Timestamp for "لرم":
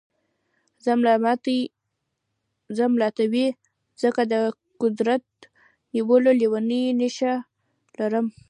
7.99-8.25